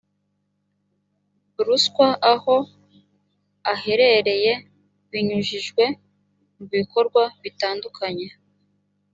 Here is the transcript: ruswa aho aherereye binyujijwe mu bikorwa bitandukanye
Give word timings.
ruswa 1.65 2.07
aho 2.33 2.55
aherereye 3.73 4.53
binyujijwe 5.09 5.83
mu 6.55 6.65
bikorwa 6.73 7.23
bitandukanye 7.43 8.27